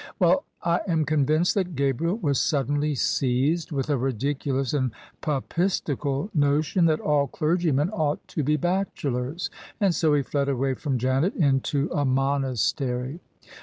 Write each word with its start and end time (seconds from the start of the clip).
"Well, 0.17 0.45
I 0.63 0.79
am 0.87 1.05
convinced 1.05 1.53
that 1.53 1.75
Gabriel 1.75 2.15
was 2.17 2.41
suddenly 2.41 2.95
seized 2.95 3.71
with 3.71 3.87
a 3.87 3.97
ridiculous 3.99 4.73
and 4.73 4.89
papistical 5.21 6.31
notion 6.33 6.85
that 6.85 6.99
all 6.99 7.27
clergymen 7.27 7.91
ought 7.91 8.27
to 8.29 8.41
be 8.41 8.57
bachelors: 8.57 9.51
and 9.79 9.93
so 9.93 10.15
he 10.15 10.23
fled 10.23 10.49
away 10.49 10.73
from 10.73 10.97
Janet 10.97 11.35
into 11.35 11.87
a 11.93 12.03
monastery. 12.03 13.19